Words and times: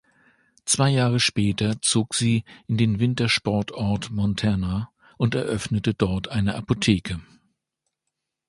Zwei 0.65 0.89
Jahre 0.89 1.19
später 1.19 1.79
zog 1.79 2.15
sie 2.15 2.43
in 2.65 2.77
den 2.77 2.97
Wintersportort 2.99 4.09
Montana 4.09 4.91
und 5.19 5.35
eröffnete 5.35 5.93
dort 5.93 6.27
eine 6.29 6.55
Apotheke. 6.55 7.21